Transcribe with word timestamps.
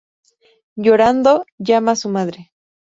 Llorando, 0.75 1.45
llama 1.59 1.91
a 1.91 1.95
su 1.95 2.09
madre. 2.09 2.49